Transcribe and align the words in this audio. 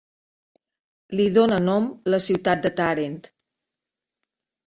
Li 1.17 1.27
dóna 1.35 1.59
nom 1.65 1.85
la 2.13 2.21
ciutat 2.29 2.65
de 2.65 2.73
Tàrent. 2.81 3.19